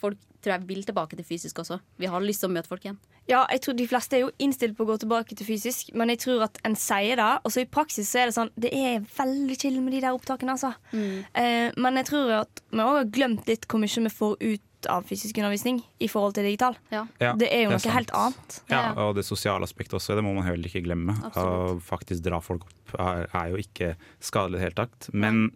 [0.00, 1.78] folk tror jeg vil tilbake til fysisk også.
[2.00, 2.98] Vi har lyst til å møte folk igjen.
[3.28, 6.10] Ja, jeg tror De fleste er jo innstilt på å gå tilbake til fysisk, men
[6.12, 7.30] jeg tror at en sier det.
[7.44, 10.12] Og så i praksis så er det sånn Det er veldig chill med de der
[10.12, 10.74] opptakene, altså.
[10.92, 14.70] Eh, men jeg tror at vi òg har glemt litt hvor mye vi får ut
[14.92, 16.76] av fysisk undervisning i forhold til digital.
[16.92, 17.06] Ja.
[17.24, 17.94] Ja, Det er jo det er noe sant.
[17.96, 18.60] helt annet.
[18.68, 18.90] Ja, Ja.
[19.08, 21.16] og det sosiale aspektet også, det må man heller ikke glemme.
[21.32, 25.08] Å faktisk dra folk opp er, er jo ikke skadelig i det hele tatt.
[25.14, 25.54] Men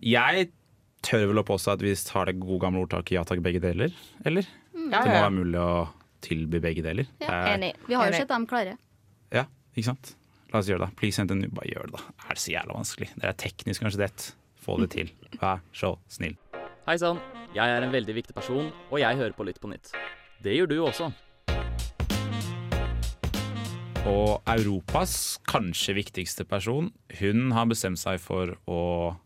[0.00, 0.50] jeg
[1.04, 3.92] tør vel å påstå at vi har det gode gamle ordtaket 'ja takk, begge deler',
[4.24, 4.46] eller?
[4.74, 5.88] Ja, Det må være mulig å
[6.20, 7.06] tilby begge deler.
[7.20, 7.74] Ja, Enig.
[7.86, 8.76] Vi har jo sett dem klare.
[9.32, 10.14] Ja, ikke sant?
[10.52, 10.96] La oss gjøre det.
[10.96, 11.48] Please send en.
[11.50, 12.02] Bare gjør det, da.
[12.28, 13.08] Er det så jævla vanskelig?
[13.14, 14.34] Det er teknisk kanskje det.
[14.60, 15.10] Få det til.
[15.40, 16.36] Vær så snill.
[16.86, 17.20] Hei sann,
[17.54, 19.92] jeg er en veldig viktig person, og jeg hører på Lytt på nytt.
[20.42, 21.12] Det gjør du også.
[24.06, 29.16] Og Europas kanskje viktigste person, hun har bestemt seg for å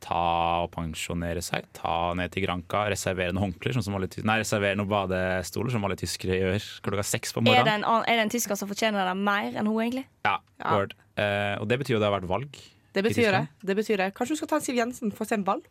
[0.00, 1.66] ta og pensjonere seg.
[1.74, 5.84] Ta ned til Granca, reservere noen håndklær, sånn som alle, nei, reservere noen badestoler, som
[5.88, 7.84] alle tyskere gjør klokka seks på Er det, morgenen.
[7.84, 10.06] en, er det en tysker som fortjener det mer enn hun, egentlig?
[10.24, 10.74] Ja, Ja.
[10.76, 10.94] word.
[11.18, 12.60] Eh, og det betyr jo det har vært valg.
[12.94, 13.48] Det betyr det.
[13.64, 14.14] Det betyr det.
[14.14, 15.66] Kanskje du skal ta en Siv Jensen for å se en valp?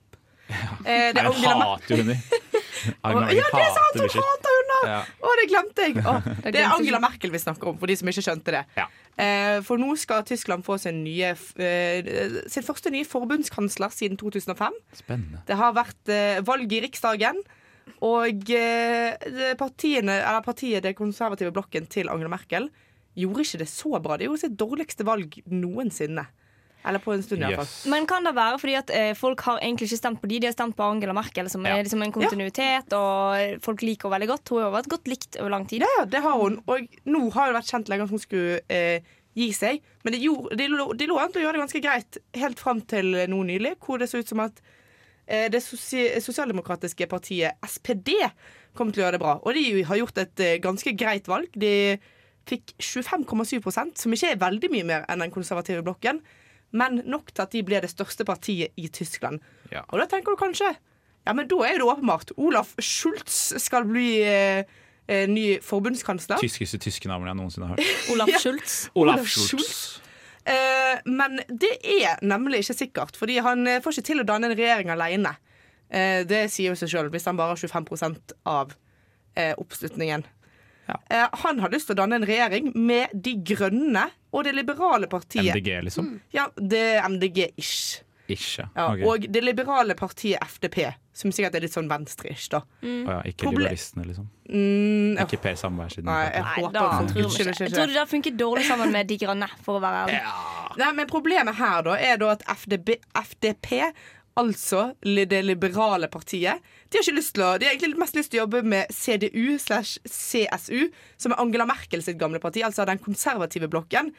[0.85, 2.17] Eh, det er Jeg hater jo hunder.
[2.87, 3.97] Ja, det er sant!
[3.97, 4.46] Hun hater!
[4.85, 4.99] Ja.
[5.23, 5.97] Å, det glemte jeg!
[6.05, 6.15] Å,
[6.53, 6.99] det er Angela.
[7.03, 8.63] Merkel vi snakker om, for de som ikke skjønte det.
[8.77, 8.85] Ja.
[9.17, 12.09] Eh, For nå skal Tyskland få sin, nye, eh,
[12.51, 14.75] sin første nye forbundskansler siden 2005.
[15.01, 15.41] Spennende.
[15.49, 17.41] Det har vært eh, valg i Riksdagen.
[18.03, 22.67] Og eh, partiene, eller partiet, det konservative blokken til Angela Merkel,
[23.17, 24.17] gjorde ikke det så bra.
[24.19, 26.27] Det gjorde sitt dårligste valg noensinne.
[26.87, 27.67] Eller på en stund, iallfall.
[27.67, 27.85] Yes.
[27.91, 30.47] Men kan det være fordi at eh, folk har egentlig ikke stemt på de, de
[30.49, 31.75] har stemt på Angela Merkel, som Ja.
[31.75, 34.49] er liksom en kontinuitet, og folk liker henne veldig godt.
[34.55, 35.83] Hun har vært godt likt over lang tid.
[35.83, 36.59] Ja, ja, det har hun.
[36.67, 39.01] Og nå har det vært kjent lenge at hun skulle eh,
[39.37, 39.83] gi seg.
[40.03, 42.59] Men det gjorde, de, lå, de lå an til å gjøre det ganske greit helt
[42.63, 44.61] fram til nå nylig, hvor det så ut som at
[45.27, 48.15] eh, det sosi sosialdemokratiske partiet SPD
[48.77, 49.35] kom til å gjøre det bra.
[49.43, 51.51] Og de har gjort et eh, ganske greit valg.
[51.53, 51.97] De
[52.47, 56.21] fikk 25,7% som ikke er veldig mye mer enn den konservative blokken,
[56.77, 59.41] men nok til at de ble det største partiet i Tyskland.
[59.73, 59.81] Ja.
[59.89, 60.75] Og da tenker du kanskje
[61.27, 62.31] Ja, men da er det åpenbart.
[62.39, 64.61] Olaf Schultz skal bli eh,
[65.11, 66.39] eh, ny forbundskansler.
[66.39, 68.03] Tyskeste tyske navnet jeg noensinne har hørt.
[68.13, 68.39] Olaf Ja.
[68.39, 68.77] Schultz.
[68.95, 69.81] Olaf Olaf Schultz.
[70.47, 74.47] Eh, men det er nemlig ikke sikkert, fordi han eh, får ikke til å danne
[74.47, 75.33] en regjering alene.
[75.91, 78.71] Eh, det sier jo seg sjøl, hvis han bare har 25% av
[79.35, 80.23] eh, oppslutningen.
[80.87, 80.97] Ja.
[81.11, 85.07] Eh, han har lyst til å danne en regjering med De grønne og det liberale
[85.11, 85.53] partiet.
[85.55, 86.13] MDG, liksom?
[86.35, 88.03] Ja, det er MDG-ish.
[88.27, 88.65] Ikke.
[88.75, 89.03] Ja, okay.
[89.07, 90.81] Og det liberale partiet FDP,
[91.15, 92.59] som sikkert er litt sånn venstre-ish, da.
[92.83, 94.25] Å ja, ikke Proble- liberalistene, liksom?
[94.51, 97.63] Mm, Ikke Per Sandberg siden nei, jeg håper da tror jeg skyld ikke.
[97.67, 100.21] Jeg tror det funker dårlig sammen med De grønne, for å være ærlig.
[100.77, 103.93] Nei, men Problemet her da er da at FDB, FDP,
[104.37, 108.31] altså det liberale partiet, de har ikke lyst til å, de har egentlig mest lyst
[108.31, 110.87] til å jobbe med CDU slash CSU,
[111.19, 114.13] som er Angela Merkel sitt gamle parti, altså den konservative blokken.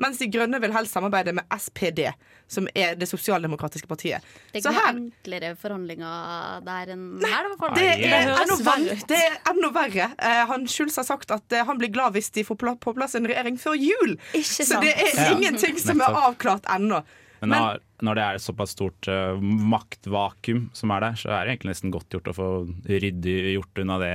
[0.00, 2.06] Mens De grønne vil helst samarbeide med SPD,
[2.50, 4.24] som er det sosialdemokratiske partiet.
[4.50, 7.50] Det er ikke her, enklere forhandlinger der enn her.
[7.52, 10.08] da, det Nei, er, det enda verre det er enda verre.
[10.16, 13.14] Eh, han Schulz har sagt at eh, han blir glad hvis de får på plass
[13.20, 14.16] en regjering før jul.
[14.32, 15.28] Ikke Så det er Ja.
[15.36, 17.02] ingenting som er avklart ennå.
[17.42, 21.32] Men, Men- når, når det er et såpass stort uh, maktvakuum som er der, så
[21.34, 22.50] er det egentlig nesten godt gjort å få
[22.86, 24.12] ryddig gjort unna det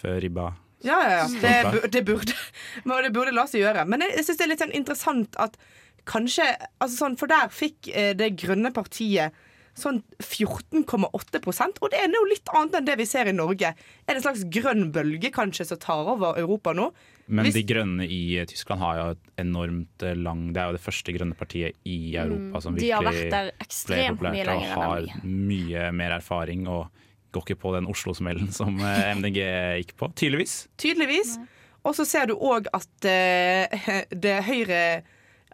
[0.00, 0.50] før ribba
[0.84, 1.26] Ja, ja, ja.
[1.40, 2.36] Det, det, burde,
[3.06, 3.86] det burde la seg gjøre.
[3.88, 5.56] Men jeg, jeg syns det er litt sånn interessant at
[6.04, 6.44] kanskje
[6.84, 9.32] altså sånn, For der fikk eh, det grønne partiet
[9.74, 13.72] sånn 14,8% og det er jo litt annet enn det vi ser i Norge.
[13.74, 16.90] Er det en slags grønn bølge kanskje som tar over Europa nå?
[17.26, 20.76] Men Hvis- De grønne i Tyskland har jo et enormt eh, lang Det er jo
[20.76, 22.80] det første grønne partiet i Europa som Mm.
[22.80, 24.68] De har vært der ekstremt mye lenger og vi.
[24.68, 26.88] Og har mye mer erfaring og
[27.32, 29.40] går ikke på den Oslo-smellen som eh, MDG
[29.80, 30.12] gikk på.
[30.14, 30.68] Tydeligvis.
[30.76, 31.38] Tydeligvis.
[31.84, 35.02] Og så ser du òg at eh, det høyre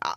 [0.01, 0.15] ja,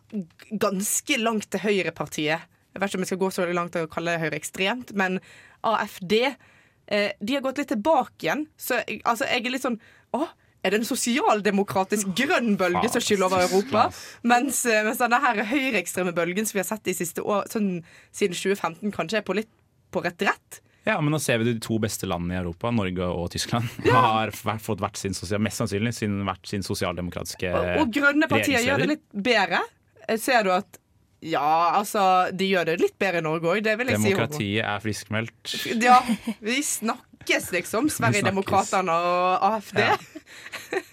[0.58, 2.42] Ganske langt til høyrepartiet
[2.74, 5.20] Jeg vet ikke om jeg skal gå så langt til å kalle høyre ekstremt, men
[5.64, 8.48] AFD eh, De har gått litt tilbake igjen.
[8.58, 9.80] Så altså, jeg er litt sånn
[10.18, 10.26] Å,
[10.64, 13.90] er det en sosialdemokratisk grønn bølge som skyller over Europa?
[14.24, 17.82] Mens, eh, mens denne her høyreekstreme bølgen som vi har sett de siste år, sånn
[18.16, 19.52] siden 2015, kanskje er på litt
[19.94, 20.62] på retrett.
[20.88, 24.34] Ja, men nå ser vi de to beste landene i Europa, Norge og Tyskland, har
[24.36, 28.84] fått hvert sin sosial, mest sannsynlig sin, hvert sin sosialdemokratiske Og, og grønne partier gjør
[28.84, 29.62] det litt bedre.
[30.08, 30.80] Eh, Ser du at
[31.24, 32.04] Ja, altså,
[32.36, 34.12] de gjør det litt bedre i Norge òg, det vil jeg si.
[34.12, 35.54] Demokratiet er friskmeldt.
[35.80, 36.00] Ja,
[36.44, 37.90] vi snakkes, liksom.
[37.96, 39.84] Sverigedemokraterna og AFD.
[39.84, 39.98] Ja.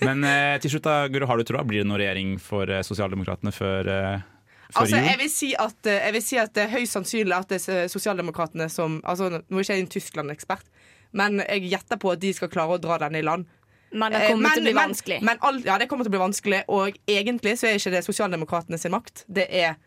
[0.06, 1.64] Men eh, til slutt, da, Guro, har du troa?
[1.66, 4.28] Blir det noen regjering for eh, Sosialdemokratene før, eh,
[4.70, 7.50] Altså, jeg vil si at, eh, jeg vil si at det er høyst sannsynlig at
[7.50, 10.68] det er sosialdemokratene som altså, Nå er ikke jeg en Tyskland-ekspert,
[11.16, 13.48] men jeg gjetter på at de skal klare å dra den i land.
[13.90, 15.20] Men det kommer kommer til å bli vanskelig.
[15.26, 18.04] Men all, ja, det kommer til å bli vanskelig, og egentlig så er ikke det
[18.06, 19.24] sosialdemokratene sin makt.
[19.26, 19.80] Det er eh,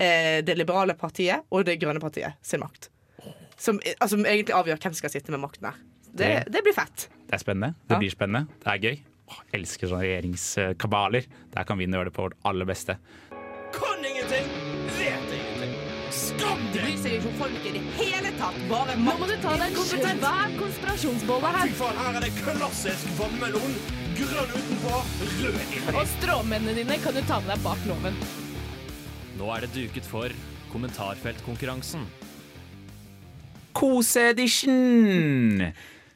[0.00, 2.88] det liberale partiet og det grønne partiet sin makt.
[3.60, 5.80] Som, altså, som egentlig avgjør hvem som skal sitte med makten her.
[6.10, 7.10] Det, det blir fett.
[7.28, 7.74] Det er spennende.
[7.86, 8.60] Det blir spennende.
[8.64, 9.02] Det er gøy.
[9.30, 11.28] Åh, jeg elsker sånne regjeringskabaler.
[11.54, 12.96] Der kan vi gjøre det på vårt aller beste.
[13.76, 14.48] Kan ingenting,
[14.96, 15.76] vet ingenting.
[16.10, 16.80] Skam deg!
[16.80, 18.58] Bryr seg ikke om folk i det hele tatt.
[18.72, 20.24] Bare Nå må du ta deg kompetent.
[20.24, 21.74] Hva er konspirasjonsbolla her.
[21.78, 23.80] faen, her er det klassisk vannmelon.
[24.18, 25.02] Grønn utenpå,
[25.38, 25.82] rød inni.
[25.94, 28.18] Og stråmennene dine kan du ta med deg bak loven.
[29.40, 30.28] Nå er det duket for
[30.68, 32.02] kommentarfeltkonkurransen.
[33.72, 35.70] Kose-edition!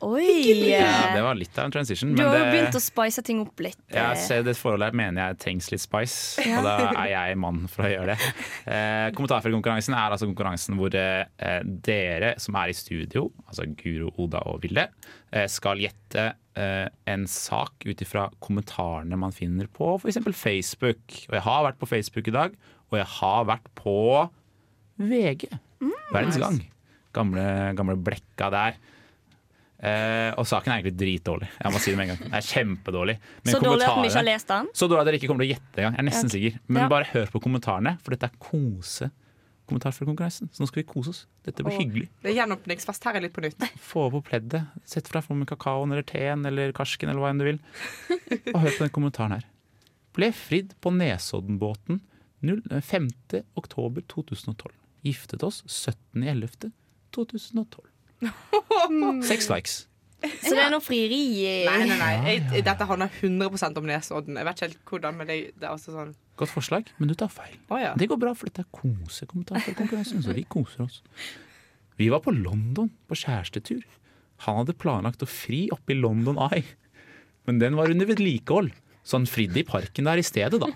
[0.04, 0.68] Oi!
[0.68, 2.10] Ja, det var litt av en transition.
[2.12, 3.78] Du men har jo det- begynt å spice ting opp litt.
[3.88, 4.18] Ja, eh.
[4.20, 6.58] se, det forholdet her mener jeg trengs litt spice, Ja.
[6.58, 8.28] og da er jeg mann for å gjøre det.
[8.66, 14.42] Eh, Kommentarfeltkonkurransen er altså konkurransen hvor eh, dere som er i studio, altså Guro, Oda
[14.50, 14.88] og Vilde,
[15.32, 20.20] eh, skal gjette eh, en sak ut ifra kommentarene man finner på f.eks.
[20.36, 21.00] Facebook.
[21.30, 22.54] Og jeg har vært på Facebook i dag,
[22.92, 23.96] og jeg har vært på
[25.00, 25.48] VG.
[26.12, 26.60] Verdens Gang.
[27.14, 27.44] Gamle,
[27.78, 28.76] gamle blekka der.
[29.84, 31.48] Eh, og saken er egentlig dritdårlig.
[31.60, 32.30] Jeg må si det med en gang.
[32.30, 33.16] Det er kjempedårlig.
[33.44, 34.66] Men Så dårlig at vi ikke har lest den?
[34.72, 35.94] Så dårlig at dere ikke kommer til å gjette engang.
[35.98, 36.38] Jeg er nesten okay.
[36.38, 36.60] sikker.
[36.68, 36.88] Men Ja.
[36.88, 39.10] bare hør på kommentarene, for dette er kose.
[39.66, 40.48] Kommentar fra konkurransen.
[40.52, 41.26] Så nå skal vi kose oss.
[41.44, 42.08] Dette blir Åh, hyggelig.
[42.22, 43.60] Det er gjenåpningsfest her er litt på nytt.
[43.80, 44.66] Få på pleddet.
[44.84, 47.58] Sett fra deg med kakaoen eller teen eller karsken eller hva enn du vil.
[48.54, 49.44] Og hør på den kommentaren her.
[50.14, 52.00] Ble fridd på Nesoddenbåten
[52.44, 53.08] 0- 5.
[53.56, 54.68] oktober 2012.
[55.04, 57.80] Giftet oss 17.11.2012.
[59.26, 59.82] Seks likes.
[60.24, 62.12] Så det er noe frieri i Nei, nei, nei.
[62.24, 64.38] Jeg, dette handler 100% om Nesodden.
[64.40, 67.14] Jeg vet ikke helt hvordan, men det, det er også sånn Godt forslag, men du
[67.14, 67.52] tar feil.
[67.70, 67.92] Oh, ja.
[67.98, 69.60] Det går bra, for dette er kosekommentar
[70.02, 70.96] så vi koser oss.
[72.00, 73.84] Vi var på London på kjærestetur.
[74.48, 76.64] Han hadde planlagt å fri oppe i London Eye,
[77.46, 78.72] men den var under vedlikehold.
[79.04, 80.70] Så han fridde i parken der i stedet, da.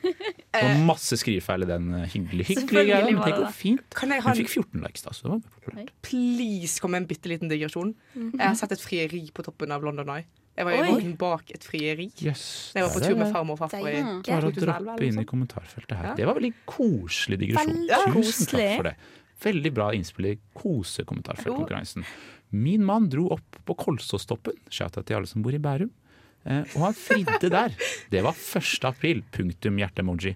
[0.49, 1.89] Det var masse skrivefeil i den.
[2.09, 3.85] hyggelige Hyggelig, hyggelig greia, men det går fint.
[3.95, 5.93] Kan jeg ha Hun en fikk 14 likes, da, så det var populært.
[6.09, 7.95] Please komme en bitte liten digresjon.
[8.17, 10.25] Jeg har sett et frieri på toppen av London Eye.
[10.59, 11.13] Jeg var i Oi.
[11.15, 12.09] bak et frieri.
[12.25, 12.73] Yes.
[12.75, 14.01] Jeg var på tur med farmor og farfar i.
[14.27, 16.09] Bare å 2011 droppe inn i kommentarfeltet her.
[16.11, 16.15] Ja.
[16.19, 17.85] Det var veldig koselig digresjon.
[17.87, 18.01] Ja.
[18.11, 18.97] Tusen takk for det.
[19.45, 22.03] Veldig bra innspill i kosekommentarfeltkonkurransen.
[22.51, 26.08] Min mann dro opp på Kolsåstoppen, shoutout til alle som bor i Bærum, eh,
[26.49, 27.75] og han fridde der.
[28.13, 28.85] Det var 1.
[28.89, 30.35] april, punktum hjerteemoji.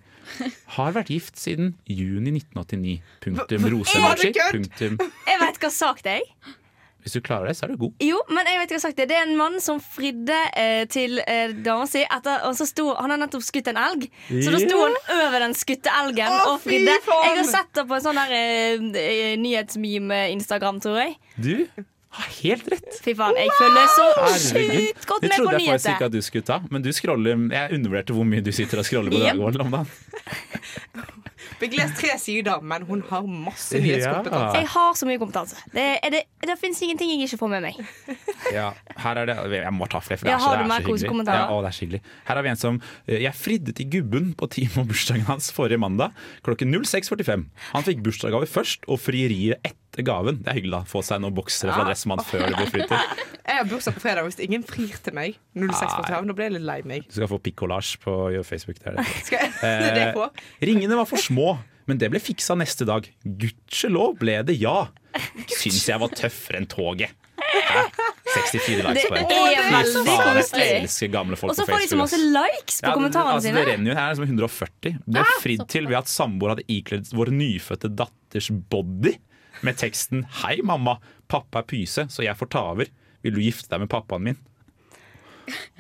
[0.77, 6.59] Har vært gift siden juni 1989, punktum roseemoji, punktum Jeg vet hva sak det er.
[7.03, 7.95] Hvis du klarer det, så er du god.
[8.05, 9.09] Jo, men jeg vet hva sagt det.
[9.11, 12.05] Det er en mann som fridde eh, til eh, dama si.
[12.07, 15.43] Etter, og så sto, han har nettopp skutt en elg, så da sto han over
[15.43, 16.95] den skutte elgen oh, og fridde.
[16.95, 21.19] Jeg har sett det på en sånn der eh, nyhetsmeme-instagram, tror jeg.
[21.43, 21.57] Du
[22.13, 22.89] har helt rett.
[23.05, 26.13] Fy faen, jeg føler så sjukt godt Det med på trodde jeg faktisk ikke at
[26.13, 29.21] du skulle ta, men du scroller Jeg undervurderte hvor mye du sitter og scroller på
[29.23, 29.33] Yep.
[29.33, 29.89] Dagvold om dagen.
[31.63, 33.83] Fikk lest tre sider, men hun har masse Ja.
[33.85, 34.57] nyhetskompetanse.
[34.59, 35.57] Jeg har så mye kompetanse.
[35.73, 37.79] Det, det, det, det fins ingenting jeg ikke får med meg.
[38.57, 38.69] Ja,
[39.05, 41.27] her er det Jeg må ta flere, for det er så, det er så hyggelig.
[41.29, 42.01] Ja, å, det er så hyggelig.
[42.27, 45.51] Her har vi en som eh, Jeg fridde til gubben på time og bursdagen hans
[45.55, 47.47] forrige mandag klokken 06.45.
[47.73, 50.41] Han fikk bursdagsgave først, og frieriet etter gaven.
[50.43, 51.87] Det er hyggelig da, få seg noen boksere fra.
[51.89, 53.27] Dressmann før det blir fritid.
[53.53, 56.65] Jeg har bursdag på fredag, hvis ingen frir til meg, 0645, da blir jeg litt
[56.65, 57.09] lei meg.
[57.11, 58.15] Du skal få pikkollasj på
[58.47, 58.79] Facebook.
[58.79, 59.07] Det er det.
[59.27, 60.31] Skal jeg, det det får.
[60.71, 61.49] Ringene var for små,
[61.91, 63.09] men det ble fiksa neste dag.
[63.27, 64.77] Gudskjelov ble det ja.
[65.59, 67.19] Syns jeg var tøffere enn toget.
[67.43, 67.83] Hæ?
[68.37, 69.27] 64 likes på på den.
[69.33, 70.69] er veldig koselig.
[71.03, 73.59] Jeg Og så får de så masse likes på Ja, kommentarene altså, sine.
[73.63, 74.95] Det renner jo her er som 140.
[75.07, 79.17] Ble fridd til ved at samboer hadde ikledd vår nyfødte datters body
[79.63, 80.99] med teksten 'Hei, mamma.
[81.29, 82.87] Pappa er pyse, så jeg får ta over.
[83.23, 84.41] Vil du gifte deg med pappaen min?'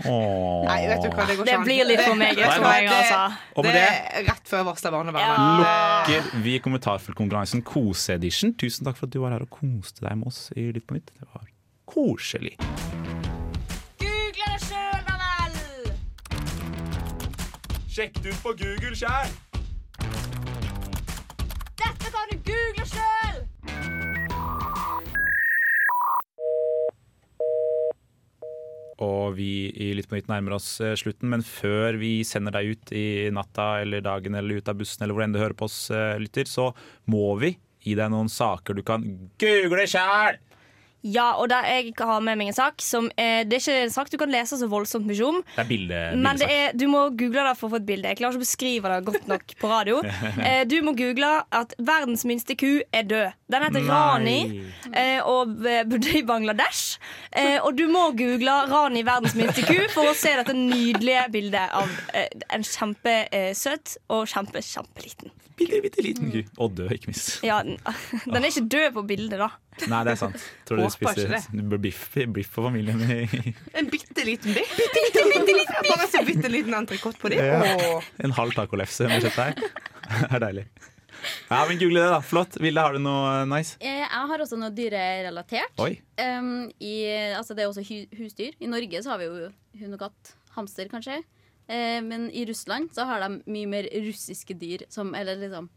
[0.05, 0.65] Åh.
[0.67, 1.65] Nei, vet du hva, det går Det ikke an.
[1.65, 3.37] blir litt for meg, jeg, det- altså.
[3.63, 5.39] Det det er rett før varsla barnevernet.
[5.63, 8.55] lukker vi kommentarfeltkonkurransen Kose-edition.
[8.59, 10.95] Tusen takk for at du var her og koste deg med oss i Litt på
[10.99, 11.07] nytt.
[11.15, 11.47] Det var
[11.89, 12.57] koselig.
[14.01, 15.57] Google det sjøl, da vel!
[17.93, 19.33] Sjekk det ut på Google sjæl!
[21.83, 23.43] Dette kan du google sjøl!
[29.03, 29.51] Og vi
[29.83, 33.07] i Litt på nytt nærmer oss eh, slutten, men før vi sender deg ut i
[33.35, 36.21] natta eller dagen eller ut av bussen eller hvor enn du hører på oss, eh,
[36.23, 36.71] lytter, så
[37.11, 39.05] må vi gi deg noen saker du kan
[39.43, 40.39] google sjæl!
[41.03, 43.95] Ja, og der jeg har med meg en sak som er, Det er ikke en
[43.95, 45.41] sak du kan lese så voldsomt mye om.
[45.57, 48.09] Det er bilde, Men det er, du må google det for å få et bilde.
[48.13, 50.01] Jeg klarer ikke å beskrive det godt nok på radio.
[50.43, 53.35] Eh, du må google at verdens minste ku er død.
[53.53, 53.91] Den heter Nei.
[53.91, 54.39] Rani
[54.91, 56.97] eh, og eh, bodde i Bangladesh.
[57.31, 61.77] Eh, og du må google Rani verdens minste ku for å se dette nydelige bildet
[61.79, 65.35] av eh, en kjempesøt og kjempe, kjempeliten.
[65.59, 66.39] Bitte, bitte liten ku.
[66.65, 67.43] Og død, ikke minst.
[67.47, 69.49] Ja, den, er ikke død på bildet, da.
[69.89, 70.47] Nei, det er sant.
[70.69, 72.05] Tror du du Håper spiser du biff,
[72.37, 74.77] biff på familien i En bitte liten biff.
[74.77, 77.41] Bitte, bitte, bitte liten Bare så bitte liten entrecôte på det.
[77.43, 78.01] Ja.
[78.25, 79.61] En halv tacolefse med kjøttdeig.
[80.13, 80.67] Det er deilig.
[81.49, 82.21] Ja, men Google det, da.
[82.25, 82.57] Flott.
[82.61, 83.77] Vilde, har du noe eh, nice?
[83.81, 85.79] Eh, Jeg har også noe dyrerelatert.
[85.79, 86.95] Um, i,
[87.37, 87.85] altså det er også
[88.19, 88.57] husdyr.
[88.59, 90.35] I Norge så har vi jo hund og katt.
[90.57, 91.23] Hamster, kanskje.
[91.73, 94.85] Eh, men i Russland så har de mye mer russiske dyr.
[94.93, 95.71] Som, eller liksom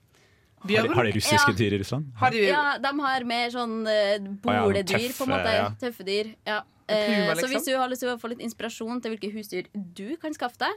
[0.65, 1.57] Har de, har de russiske Ja.
[1.57, 2.11] dyr i Russland?
[2.19, 5.51] Har de Ja, de har mer sånn uh, boledyr, på en måte.
[5.53, 5.69] ja.
[5.79, 6.33] Tøffe dyr.
[6.47, 6.61] Ja.
[6.87, 7.25] Puma, liksom.
[7.25, 7.49] Så liksom?
[7.55, 10.59] hvis du har lyst til å få litt inspirasjon til hvilke husdyr du kan skaffe
[10.61, 10.75] deg,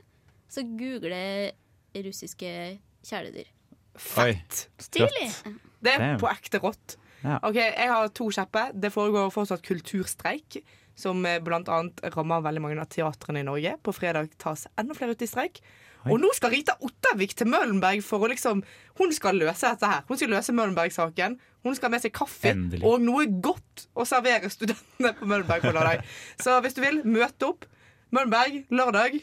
[0.49, 1.53] så google
[1.95, 2.53] russiske
[3.05, 3.49] kjæledyr.
[3.99, 4.69] Fett.
[4.79, 5.29] Stilig!
[5.83, 6.21] Det er Damn.
[6.23, 6.97] på ekte rått.
[7.25, 7.39] Ja.
[7.43, 8.73] Ok, Jeg har to kjepper.
[8.75, 10.61] Det foregår fortsatt kulturstreik,
[10.99, 11.39] som bl.a.
[11.45, 13.77] blant annet rammer veldig mange av teatrene i Norge.
[13.83, 15.63] På fredag tas enda flere ut i streik.
[16.09, 18.61] Og nå skal Rita Ottervik til Møllenberg for å liksom
[19.01, 20.05] Hun skal løse dette her.
[20.09, 21.35] Hun skal løse Møllenberg-saken.
[21.67, 22.85] Hun skal ha med seg kaffe Endelig.
[22.87, 26.07] og noe godt å servere studentene på Møllenberg på lørdag.
[26.45, 27.67] Så hvis du vil, møte opp.
[28.15, 29.19] Møllenberg lørdag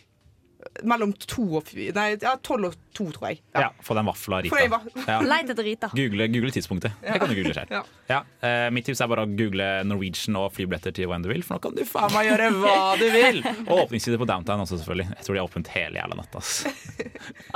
[0.83, 3.39] mellom to og Nei, ja, tolv og to, tror jeg.
[3.55, 4.79] Ja, Få deg en vaffel av Rita.
[5.07, 5.17] Ja.
[5.23, 5.89] Leit etter Rita.
[5.95, 6.95] Google, google tidspunktet.
[7.03, 7.71] Det kan du google selv.
[7.75, 7.81] Ja.
[8.11, 11.43] Ja, eh, mitt tips er bare å google Norwegian og flybilletter til when du vil,
[11.45, 13.41] for nå kan du faen meg gjøre hva du vil!
[13.65, 15.09] Og åpningstider på Downtown også, selvfølgelig.
[15.17, 16.43] Jeg tror de er åpent hele jævla natta.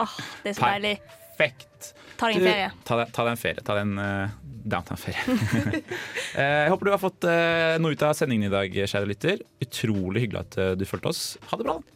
[0.04, 0.94] oh, det er så deilig.
[1.40, 1.94] Perfekt.
[2.20, 2.72] Ta deg en Du, ferie.
[2.88, 3.64] Ta deg, ta deg en ferie.
[3.68, 4.38] Ta deg en eh,
[4.70, 5.38] Downtown-ferie.
[6.40, 7.26] Eh, jeg håper du har fått
[7.82, 9.40] noe ut av sendingen i dag, kjære lytter.
[9.66, 11.24] Utrolig hyggelig at du fulgte oss.
[11.50, 11.80] Ha det bra.
[11.80, 11.96] da.